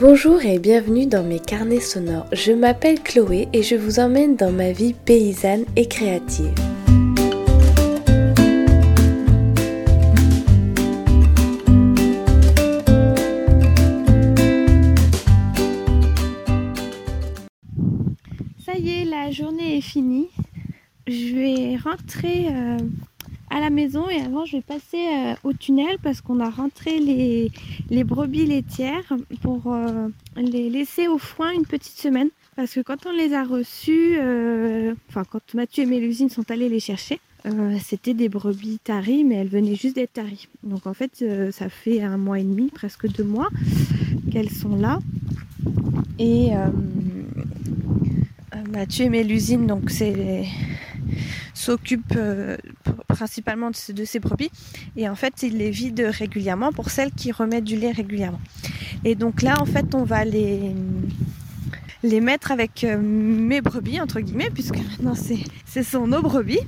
[0.00, 2.24] Bonjour et bienvenue dans mes carnets sonores.
[2.32, 6.54] Je m'appelle Chloé et je vous emmène dans ma vie paysanne et créative.
[18.64, 20.30] Ça y est, la journée est finie.
[21.06, 22.78] Je vais rentrer euh,
[23.50, 26.98] à la maison et avant je vais passer euh, au tunnel parce qu'on a rentré
[27.00, 32.28] les, brebis laitières pour euh, les laisser au foin une petite semaine.
[32.56, 36.68] Parce que quand on les a reçues, euh, enfin quand Mathieu et Mélusine sont allés
[36.68, 37.20] les chercher,
[37.82, 40.46] c'était des brebis taries, mais elles venaient juste d'être taries.
[40.62, 43.48] Donc en fait, ça fait un mois et demi, presque deux mois
[44.30, 44.98] qu'elles sont là.
[46.18, 46.50] Et
[48.70, 50.44] Mathieu et Mélusine, donc c'est
[51.54, 52.14] s'occupe
[53.20, 54.50] principalement de, de, ces brebis
[54.96, 58.40] et en fait il les vide régulièrement pour celles qui remettent du lait régulièrement.
[59.04, 60.74] Et donc là en fait on va les
[62.02, 66.64] les mettre avec euh, mes brebis entre guillemets puisque maintenant c'est ce sont nos brebis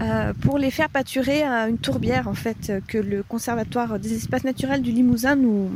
[0.00, 4.44] euh, pour les faire pâturer à une tourbière en fait que le conservatoire des espaces
[4.44, 5.68] naturels du Limousin nous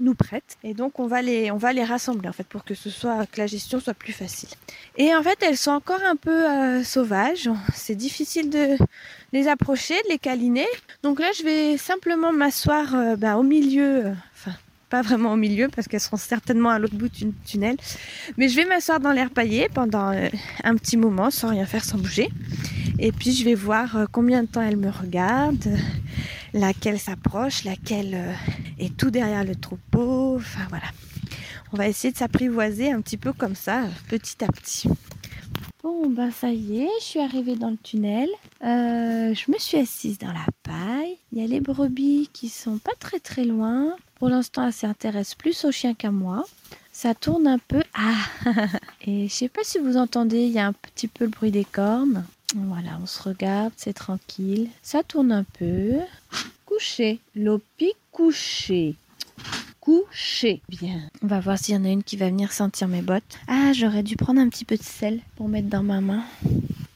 [0.00, 0.56] nous prêtent.
[0.64, 3.26] Et donc on va les, on va les rassembler en fait pour que ce soit
[3.26, 4.48] que la gestion soit plus facile.
[4.96, 7.48] Et en fait elles sont encore un peu euh, sauvages.
[7.74, 8.76] C'est difficile de
[9.32, 10.66] les approcher, de les câliner.
[11.02, 14.56] Donc là je vais simplement m'asseoir euh, ben, au milieu, euh, enfin
[14.88, 17.76] pas vraiment au milieu parce qu'elles seront certainement à l'autre bout du tunnel.
[18.36, 20.12] Mais je vais m'asseoir dans l'air paillé pendant
[20.64, 22.28] un petit moment sans rien faire, sans bouger.
[22.98, 25.78] Et puis je vais voir combien de temps elles me regardent,
[26.52, 28.34] laquelle s'approche, laquelle
[28.80, 30.36] et tout derrière le troupeau.
[30.36, 30.86] Enfin voilà.
[31.72, 34.88] On va essayer de s'apprivoiser un petit peu comme ça, petit à petit.
[35.82, 38.28] Bon, ben ça y est, je suis arrivée dans le tunnel.
[38.64, 41.16] Euh, je me suis assise dans la paille.
[41.32, 43.94] Il y a les brebis qui sont pas très très loin.
[44.16, 46.44] Pour l'instant, elles s'intéressent plus aux chiens qu'à moi.
[46.92, 47.82] Ça tourne un peu.
[47.94, 48.16] Ah
[49.06, 51.50] Et je sais pas si vous entendez, il y a un petit peu le bruit
[51.50, 52.24] des cornes.
[52.56, 54.68] Voilà, on se regarde, c'est tranquille.
[54.82, 55.92] Ça tourne un peu.
[56.80, 57.20] Couché.
[57.36, 58.94] Lopi couché.
[59.80, 60.62] Couché.
[60.66, 61.10] Bien.
[61.22, 63.38] On va voir s'il y en a une qui va venir sentir mes bottes.
[63.48, 66.24] Ah, j'aurais dû prendre un petit peu de sel pour mettre dans ma main.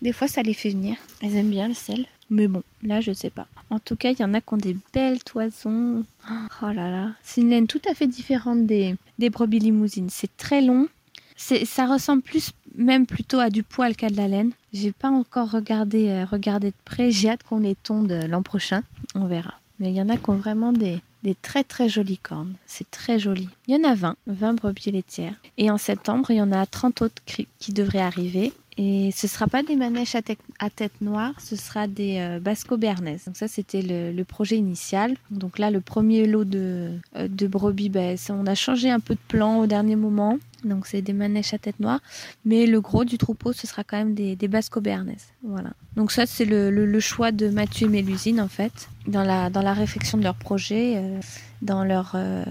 [0.01, 0.97] Des fois, ça les fait venir.
[1.21, 2.07] Elles aiment bien le sel.
[2.31, 3.47] Mais bon, là, je sais pas.
[3.69, 6.03] En tout cas, il y en a qui ont des belles toisons.
[6.31, 7.11] Oh là là.
[7.23, 10.09] C'est une laine tout à fait différente des, des brebis limousines.
[10.09, 10.89] C'est très long.
[11.37, 14.53] Ça ressemble plus, même plutôt à du poil qu'à de la laine.
[14.73, 17.11] J'ai pas encore regardé, euh, regardé de près.
[17.11, 18.83] J'ai hâte qu'on les tonde l'an prochain.
[19.15, 19.53] On verra.
[19.79, 21.01] Mais il y en a qui ont vraiment des,
[21.43, 22.55] très très jolies cornes.
[22.67, 23.49] C'est très joli.
[23.67, 25.35] Il y en a 20, 20 brebis laitières.
[25.59, 28.53] Et en septembre, il y en a 30 autres qui devraient arriver.
[28.77, 33.25] Et ce sera pas des manèges à, tête noire, ce sera des euh, basco bernaises.
[33.27, 35.15] Donc ça, c'était le, projet initial.
[35.31, 39.21] Donc là, le premier lot de, euh, brebis, ben, on a changé un peu de
[39.29, 40.39] plan au dernier moment.
[40.65, 42.01] Donc c'est des manèges à tête noire.
[42.45, 45.29] Mais le gros du troupeau, ce sera quand même des, des basco bernaises.
[45.45, 45.71] Voilà.
[45.95, 49.75] Donc ça, c'est le, choix de Mathieu et Mélusine, en fait, dans la, dans la
[49.75, 50.97] réflexion de leur projet.
[50.97, 51.21] Euh,
[51.65, 52.45] dans euh,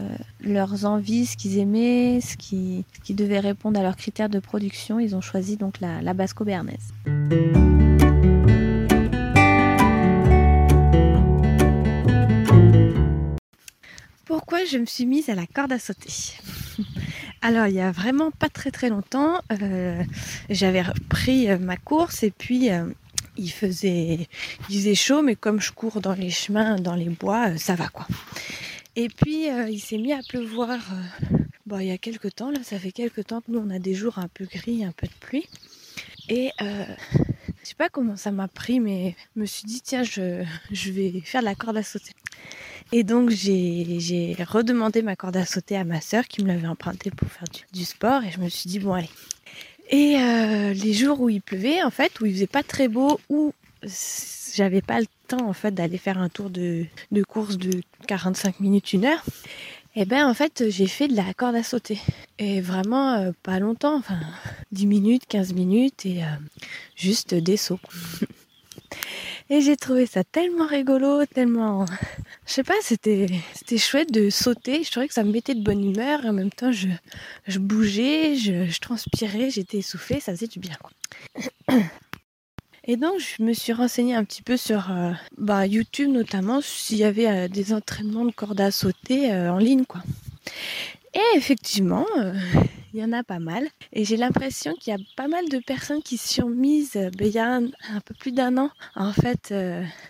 [0.43, 4.99] leurs envies, ce qu'ils aimaient, ce qui, devait répondre à leurs critères de production.
[4.99, 6.43] Ils ont choisi donc la, la Basco.
[14.25, 16.09] Pourquoi je me suis mise à la corde à sauter?
[17.43, 20.01] Alors il y a vraiment pas très très longtemps, euh,
[20.49, 22.69] j'avais pris euh, ma course et puis
[23.35, 24.27] il faisait,
[24.69, 27.89] il faisait chaud, mais comme je cours dans les chemins, dans les bois, ça va
[27.89, 28.07] quoi.
[28.95, 31.33] Et puis euh, il s'est mis à pleuvoir euh,
[31.79, 33.93] il y a quelques temps, là ça fait quelques temps que nous on a des
[33.93, 35.47] jours un peu gris, un peu de pluie.
[36.29, 36.85] Et euh,
[37.61, 40.43] je sais pas comment ça m'a pris, mais je me suis dit tiens je,
[40.91, 42.11] vais faire de la corde à sauter.
[42.91, 47.11] Et donc j'ai redemandé ma corde à sauter à ma sœur qui me l'avait empruntée
[47.11, 49.09] pour faire du, sport et je me suis dit bon allez.
[49.89, 53.19] Et euh, les jours où il pleuvait en fait, où il faisait pas très beau,
[53.29, 53.53] où
[54.53, 58.59] j'avais pas le temps en fait d'aller faire un tour de, de course de 45
[58.59, 59.23] minutes, une heure.
[59.95, 61.99] Et eh ben en fait j'ai fait de la corde à sauter.
[62.39, 64.19] Et vraiment euh, pas longtemps, enfin
[64.71, 66.27] 10 minutes, 15 minutes et euh,
[66.95, 67.79] juste des sauts.
[69.49, 71.85] et j'ai trouvé ça tellement rigolo, tellement...
[72.45, 73.27] Je sais pas, c'était
[73.77, 74.83] chouette de sauter.
[74.83, 76.25] Je trouvais que ça me mettait de bonne humeur.
[76.25, 76.89] Et en même temps, je,
[77.47, 80.77] je bougeais, je, transpirais, j'étais essoufflée, ça faisait du bien.
[82.85, 86.97] Et donc, je me suis renseignée un petit peu sur euh, bah, YouTube, notamment s'il
[86.97, 90.01] y avait euh, des entraînements de corde à sauter euh, en ligne, quoi.
[91.13, 92.07] Et effectivement,
[92.93, 93.67] il y en a pas mal.
[93.93, 97.27] Et j'ai l'impression qu'il y a pas mal de personnes qui se sont mises ben,
[97.27, 97.69] il y a un,
[98.03, 99.53] peu plus d'un an, en fait,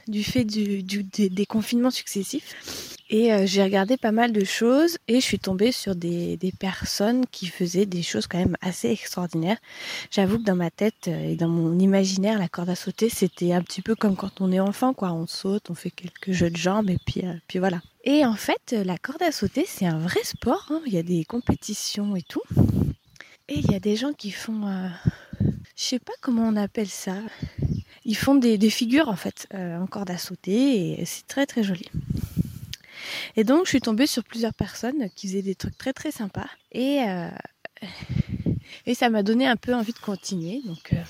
[0.08, 2.93] du fait du, des, confinements successifs.
[3.14, 7.28] Et euh, j'ai regardé pas mal de choses et je suis tombée sur des, personnes
[7.28, 9.60] qui faisaient des choses quand même assez extraordinaires.
[10.10, 13.54] J'avoue que dans ma tête euh, et dans mon imaginaire, la corde à sauter, c'était
[13.54, 15.14] un petit peu comme quand on est enfant, quoi.
[15.14, 17.84] On saute, on fait quelques jeux de jambes et puis, euh, puis voilà.
[18.04, 20.66] Et en fait, la corde à sauter, c'est un vrai sport.
[20.72, 20.82] Hein.
[20.88, 22.42] Il y a des compétitions et tout.
[23.48, 24.90] Et il y a des gens qui font, euh,
[25.76, 27.18] je sais pas comment on appelle ça.
[28.06, 31.86] Ils font des, figures en fait en corde à sauter et c'est très très joli.
[33.36, 36.48] Et donc je suis tombée sur plusieurs personnes qui faisaient des trucs très très sympas
[36.72, 37.30] et euh,
[38.94, 40.62] ça m'a donné un peu envie de continuer.
[40.66, 41.04] Donc euh,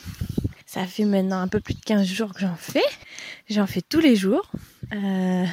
[0.66, 2.84] ça fait maintenant un peu plus de 15 jours que j'en fais.
[3.50, 4.52] J'en fais tous les jours.
[4.94, 5.46] Euh,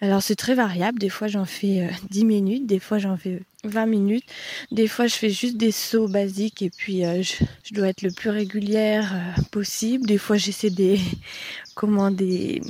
[0.00, 0.98] alors c'est très variable.
[0.98, 4.24] Des fois j'en fais euh, 10 minutes, des fois j'en fais 20 minutes.
[4.70, 8.10] Des fois je fais juste des sauts basiques et puis euh, je, dois être le
[8.10, 10.06] plus régulière euh, possible.
[10.06, 11.00] Des fois j'essaie des
[11.74, 12.60] comment des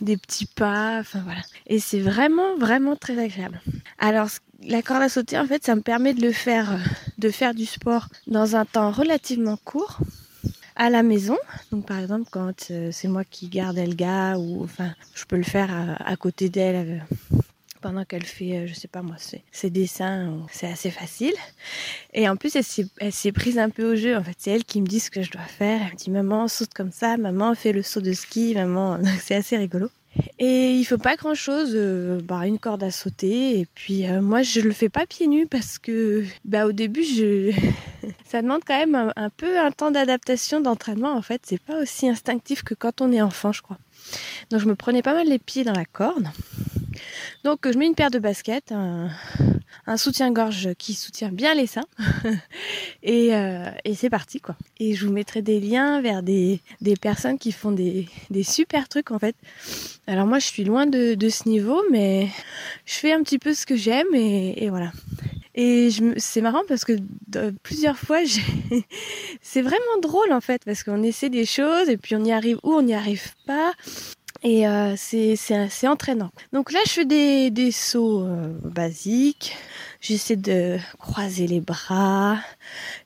[0.00, 0.98] des petits pas.
[1.00, 1.40] Enfin voilà.
[1.66, 3.60] Et c'est vraiment vraiment très agréable.
[3.98, 4.28] Alors
[4.66, 6.78] la corde à sauter en fait ça me permet de le faire euh,
[7.18, 9.98] de faire du sport dans un temps relativement court
[10.76, 11.38] à la maison.
[11.70, 15.42] Donc par exemple quand euh, c'est moi qui garde Elga ou enfin je peux le
[15.42, 17.38] faire à, côté d'elle euh,
[17.80, 21.34] pendant qu'elle fait euh, je sais pas moi ses, dessins, c'est assez facile.
[22.12, 24.16] Et en plus elle s'est, elle s'est prise un peu au jeu.
[24.16, 25.80] En fait c'est elle qui me dit ce que je dois faire.
[25.82, 29.20] Elle me dit maman saute comme ça, maman fait le saut de ski, maman donc
[29.22, 29.90] c'est assez rigolo.
[30.38, 33.58] Et il faut pas grand chose, euh, bah, une corde à sauter.
[33.58, 37.04] Et puis euh, moi je le fais pas pieds nus parce que bah, au début
[37.04, 37.52] je
[38.24, 41.12] ça demande quand même un, un peu un temps d'adaptation, d'entraînement.
[41.12, 43.78] En fait c'est pas aussi instinctif que quand on est enfant je crois.
[44.50, 46.28] Donc je me prenais pas mal les pieds dans la corde.
[47.44, 51.86] Donc je mets une paire de baskets, un, soutien-gorge qui soutient bien les seins.
[53.02, 54.56] et, euh, et c'est parti quoi.
[54.78, 56.60] Et je vous mettrai des liens vers des,
[57.00, 58.08] personnes qui font des,
[58.42, 59.36] super trucs en fait.
[60.06, 62.28] Alors moi je suis loin de, ce niveau mais
[62.84, 64.92] je fais un petit peu ce que j'aime et, et voilà.
[65.54, 66.94] Et c'est marrant parce que
[67.62, 68.18] plusieurs fois,
[69.40, 72.58] c'est vraiment drôle en fait parce qu'on essaie des choses et puis on y arrive
[72.64, 73.72] ou on n'y arrive pas.
[74.46, 76.30] Et euh, c'est entraînant.
[76.52, 79.56] Donc là, je fais des, des sauts euh, basiques.
[80.02, 82.38] J'essaie de croiser les bras.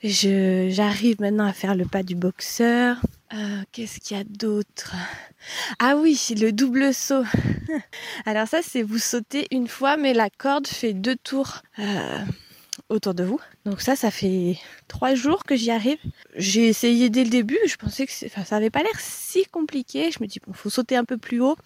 [0.02, 2.96] J'arrive maintenant à faire le pas du boxeur.
[3.32, 4.96] Euh, Qu'est-ce qu'il y a d'autre?
[5.78, 7.22] Ah oui, le double saut.
[8.26, 11.62] Alors ça, c'est vous sautez une fois, mais la corde fait deux tours.
[12.88, 13.38] Autour de vous.
[13.66, 14.56] Donc ça, ça fait
[14.88, 15.98] trois jours que j'y arrive.
[16.36, 20.10] J'ai essayé dès le début, je pensais que enfin, ça avait pas l'air si compliqué.
[20.10, 21.56] Je me dis, bon, faut sauter un peu plus haut,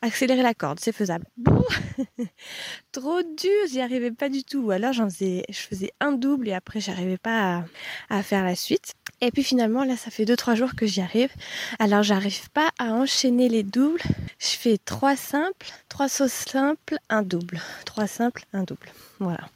[0.00, 1.26] accélérer la corde, c'est faisable.
[2.92, 4.60] Trop dur, j'y arrivais pas du tout.
[4.60, 7.64] Ou alors j'en faisais, je faisais un double et après j'arrivais pas à,
[8.08, 8.94] à faire la suite.
[9.22, 11.30] Et puis finalement, là, ça fait deux trois jours que j'y arrive.
[11.78, 14.00] Alors, j'arrive pas à enchaîner les doubles.
[14.38, 17.60] Je fais trois simples, trois sauts simples, un double.
[17.84, 18.88] Trois simples, un double.
[19.18, 19.46] Voilà.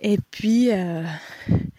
[0.00, 1.02] Et puis, euh,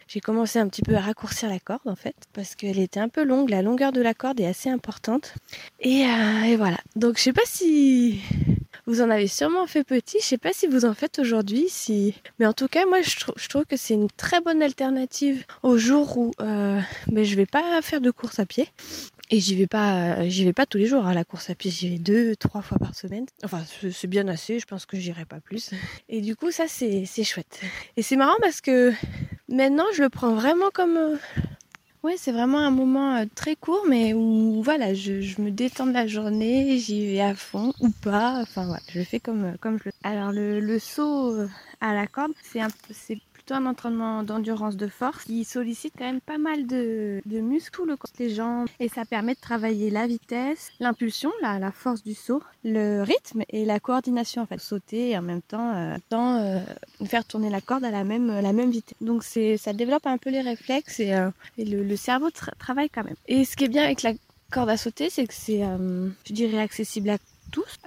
[0.07, 3.09] j'ai commencé un petit peu à raccourcir la corde en fait, parce qu'elle était un
[3.09, 3.49] peu longue.
[3.49, 5.35] La longueur de la corde est assez importante.
[5.79, 6.77] Et, euh, et voilà.
[6.95, 8.21] Donc, je sais pas si
[8.87, 10.17] vous en avez sûrement fait petit.
[10.21, 13.17] Je sais pas si vous en faites aujourd'hui, si, mais en tout cas, moi, je,
[13.17, 17.35] trou je trouve que c'est une très bonne alternative au jour où euh, ben, je
[17.35, 18.67] vais pas faire de course à pied.
[19.31, 21.55] Et j'y vais pas, j'y vais pas tous les jours à hein, la course à
[21.55, 21.71] pied.
[21.71, 23.25] J'y vais deux, trois fois par semaine.
[23.43, 24.59] Enfin, c'est bien assez.
[24.59, 25.71] Je pense que j'irai pas plus.
[26.09, 27.59] Et du coup, ça, c'est, c'est chouette.
[27.97, 28.93] Et c'est marrant parce que
[29.49, 31.17] maintenant, je le prends vraiment comme, euh...
[32.03, 35.87] ouais, c'est vraiment un moment euh, très court, mais où voilà, je, je, me détends
[35.87, 38.39] de la journée, j'y vais à fond ou pas.
[38.41, 39.91] Enfin voilà, je le fais comme, comme je le.
[40.03, 41.49] Alors le, le saut euh,
[41.81, 43.17] à la corde, c'est un, c'est
[43.53, 47.95] un entraînement d'endurance de force qui sollicite quand même pas mal de, de muscles, le
[47.97, 52.13] corps, les jambes, et ça permet de travailler la vitesse, l'impulsion, la, la force du
[52.13, 56.37] saut, le rythme et la coordination en fait, sauter et en même temps, euh, temps
[56.37, 56.59] euh,
[57.05, 58.97] faire tourner la corde à la même, la même vitesse.
[59.01, 63.03] Donc ça développe un peu les réflexes et, euh, et le, cerveau tra travaille quand
[63.03, 63.15] même.
[63.27, 64.13] Et ce qui est bien avec la
[64.51, 67.17] corde à sauter, c'est que c'est, euh, je dirais, accessible à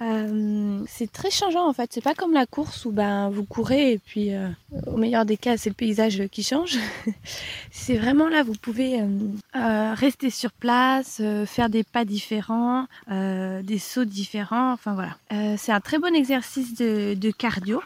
[0.00, 1.90] Euh, c'est très changeant en fait.
[1.92, 4.48] C'est pas comme la course où ben vous courez et puis euh,
[4.86, 6.78] au meilleur des cas c'est le paysage qui change.
[7.70, 14.04] c'est vraiment là vous pouvez euh, rester sur place, faire des pas différents, des sauts
[14.04, 14.72] différents.
[14.72, 15.56] Enfin voilà.
[15.56, 17.80] C'est un très bon exercice de cardio.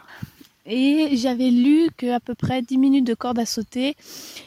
[0.65, 3.95] Et j'avais lu qu'à peu près 10 minutes de corde à sauter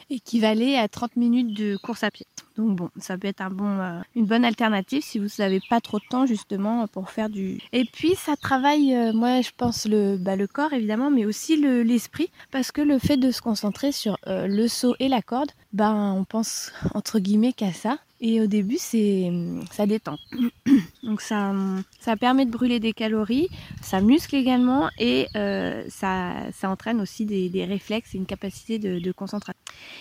[0.09, 2.27] équivalait à 30 minutes de course à pied.
[2.57, 5.81] Donc bon, ça peut être un bon, euh, une bonne alternative si vous n'avez pas
[5.81, 7.59] trop de temps justement pour faire du.
[7.73, 11.57] Et puis ça travaille, euh, moi je pense le, bah, le corps évidemment, mais aussi
[11.57, 15.21] l'esprit le, parce que le fait de se concentrer sur euh, le saut et la
[15.21, 17.99] corde, ben on pense entre guillemets qu'à ça.
[18.21, 20.19] Et au début, ça détend.
[21.03, 21.55] Donc ça,
[22.01, 23.49] ça permet de brûler des calories,
[23.83, 28.79] ça muscle également et euh, ça, ça entraîne aussi des, des réflexes et une capacité
[28.79, 29.61] de, concentration.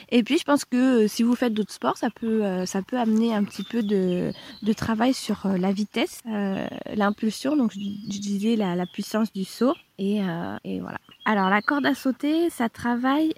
[0.09, 2.81] Et puis je pense que euh, si vous faites d'autres sports, ça peut, euh, ça
[2.81, 4.31] peut amener un petit peu de,
[4.63, 7.79] de travail sur la vitesse, l'impulsion, donc je
[8.19, 9.75] disais la, la, puissance du saut.
[9.97, 10.21] Et,
[10.63, 10.97] et, voilà.
[11.25, 13.33] Alors la corde à sauter, ça travaille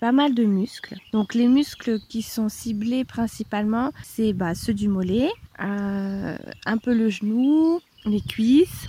[0.00, 0.96] pas mal de muscles.
[1.12, 6.36] Donc les muscles qui sont ciblés principalement, c'est bah, ceux du mollet, euh,
[6.66, 8.88] un peu le genou, les cuisses.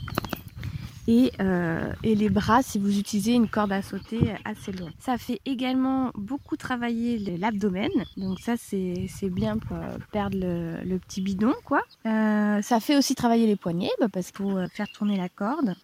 [1.10, 4.92] Et, euh, et, les bras si vous utilisez une corde à sauter assez longue.
[5.00, 9.78] Ça fait également beaucoup travailler l'abdomen, donc ça c'est bien pour
[10.12, 11.82] perdre le, petit bidon quoi.
[12.06, 15.76] Euh, ça fait aussi travailler les poignets bah, parce qu'il faut faire tourner la corde.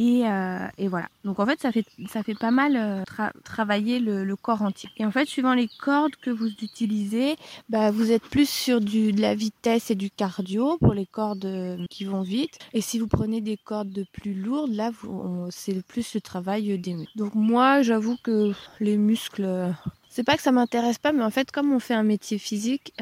[0.00, 1.10] Et, euh, et, voilà.
[1.24, 4.88] Donc en fait, ça fait, pas mal euh, tra travailler le, corps entier.
[4.96, 7.36] Et en fait, suivant les cordes que vous utilisez,
[7.68, 11.84] bah, vous êtes plus sur de la vitesse et du cardio pour les cordes euh,
[11.90, 12.58] qui vont vite.
[12.72, 14.90] Et si vous prenez des cordes de plus lourdes, là,
[15.50, 17.18] c'est plus le travail des muscles.
[17.18, 19.74] Donc moi, j'avoue que les muscles,
[20.08, 22.94] c'est pas que ça m'intéresse pas, mais en fait, comme on fait un métier physique,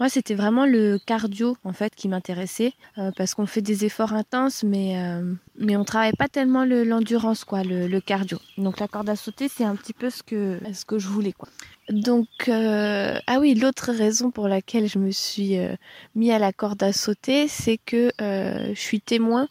[0.00, 4.12] moi, c'était vraiment le cardio en fait qui m'intéressait euh, parce qu'on fait des efforts
[4.12, 8.38] intenses, mais euh, mais on travaille pas tellement l'endurance quoi, le, le, cardio.
[8.58, 11.32] Donc la corde à sauter, c'est un petit peu ce que ce que je voulais
[11.32, 11.48] quoi.
[11.90, 15.74] Donc euh, ah oui, l'autre raison pour laquelle je me suis euh,
[16.14, 19.48] mis à la corde à sauter, c'est que je suis témoin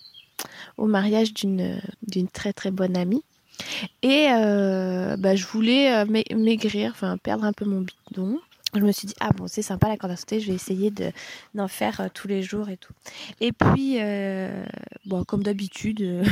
[0.77, 3.24] au mariage d'une d'une très très bonne amie.
[4.01, 8.39] Et bah, je voulais maigrir, enfin perdre un peu mon bidon
[8.74, 10.92] je me suis dit ah bon c'est sympa la corde à sauter je vais essayer
[10.92, 11.12] de
[11.56, 12.94] d'en faire euh, tous les jours et tout.
[13.40, 14.66] Et puis euh,
[15.06, 16.26] bon comme d'habitude euh,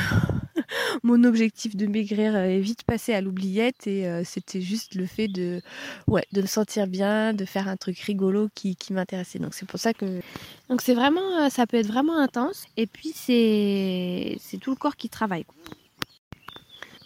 [1.04, 5.62] mon objectif de maigrir est vite passé à l'oubliette et c'était juste le fait de
[6.08, 9.39] ouais de me sentir bien de faire un truc rigolo qui, qui m'intéressait.
[9.39, 10.22] Donc c'est pour ça que
[10.70, 15.10] donc c'est vraiment ça peut être vraiment intense et puis c'est tout le corps qui
[15.10, 15.46] travaille.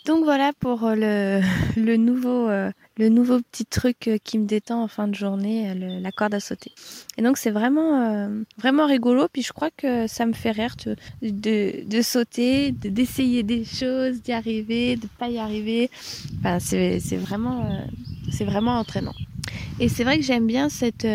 [0.06, 1.42] Donc voilà pour le,
[1.76, 2.50] le nouveau
[3.00, 6.34] le nouveau petit truc euh, qui me détend en fin de journée, euh, la corde
[6.34, 6.74] à sauter.
[7.18, 9.28] Et donc c'est vraiment euh, vraiment rigolo.
[9.32, 10.76] Puis je crois que ça me fait rire
[11.22, 15.90] de, de, sauter, d'essayer des choses, d'y arriver, de pas y arriver.
[16.40, 17.88] Enfin c'est vraiment
[18.32, 19.16] c'est vraiment entraînant.
[19.80, 21.08] Et c'est vrai que j'aime bien cette,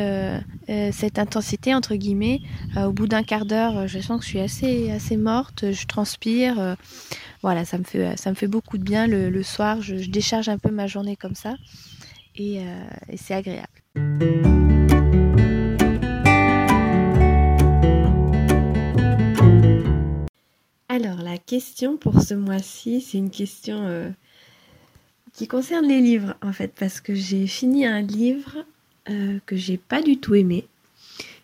[0.67, 2.41] cette intensité, entre guillemets.
[2.77, 6.77] Au bout d'un quart d'heure, je sens que je suis assez, assez morte, je transpire.
[7.45, 9.81] Voilà, ça me, fait, beaucoup de bien le, soir.
[9.83, 11.55] Je, décharge un peu ma journée comme ça.
[12.37, 12.57] Et,
[13.09, 13.69] et c'est agréable.
[20.89, 24.13] Alors, la question pour ce mois-ci, c'est une question
[25.35, 28.65] qui concerne les livres en fait parce que j'ai fini un livre
[29.11, 30.67] euh, que j'ai pas du tout aimé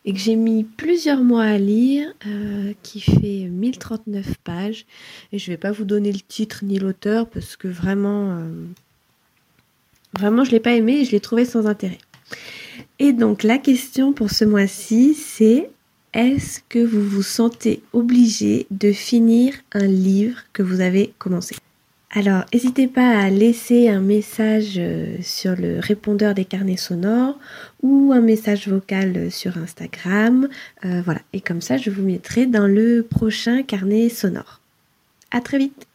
[0.05, 4.87] et que j'ai mis plusieurs mois à lire euh, qui fait 1039 pages
[5.33, 8.51] et je vais pas vous donner le titre ni l'auteur parce que vraiment euh,
[10.19, 11.99] vraiment je l'ai pas aimé et je l'ai trouvé sans intérêt.
[12.99, 15.71] Et donc la question pour ce mois-ci c'est
[16.13, 21.55] est-ce que vous vous sentez obligé de finir un livre que vous avez commencé?
[22.13, 27.39] Alors, n'hésitez pas à laisser un message euh, sur le répondeur des carnets sonores
[27.85, 30.49] ou un message vocal sur Instagram.
[30.85, 34.61] Euh, voilà, et comme ça, je vous mettrai dans le prochain carnet sonore.
[35.31, 35.87] À très vite